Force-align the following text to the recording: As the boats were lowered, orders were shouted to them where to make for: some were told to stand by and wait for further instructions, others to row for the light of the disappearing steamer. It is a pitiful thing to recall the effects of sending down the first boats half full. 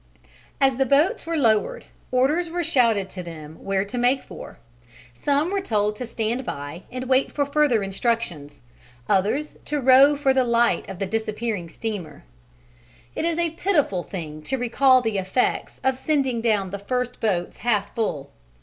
As 0.59 0.77
the 0.77 0.85
boats 0.87 1.27
were 1.27 1.37
lowered, 1.37 1.85
orders 2.11 2.49
were 2.49 2.63
shouted 2.63 3.07
to 3.11 3.21
them 3.21 3.63
where 3.63 3.85
to 3.85 3.99
make 3.99 4.23
for: 4.23 4.57
some 5.13 5.51
were 5.51 5.61
told 5.61 5.95
to 5.97 6.07
stand 6.07 6.43
by 6.43 6.81
and 6.91 7.07
wait 7.07 7.31
for 7.31 7.45
further 7.45 7.83
instructions, 7.83 8.61
others 9.07 9.57
to 9.65 9.79
row 9.79 10.15
for 10.15 10.33
the 10.33 10.43
light 10.43 10.89
of 10.89 10.97
the 10.97 11.05
disappearing 11.05 11.69
steamer. 11.69 12.23
It 13.15 13.25
is 13.25 13.37
a 13.37 13.51
pitiful 13.51 14.01
thing 14.01 14.41
to 14.41 14.57
recall 14.57 15.03
the 15.03 15.19
effects 15.19 15.79
of 15.83 15.99
sending 15.99 16.41
down 16.41 16.71
the 16.71 16.79
first 16.79 17.19
boats 17.19 17.57
half 17.57 17.93
full. 17.93 18.31